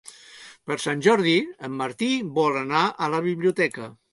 [0.69, 1.35] Per Sant Jordi
[1.69, 2.09] en Martí
[2.41, 3.93] vol anar a la biblioteca.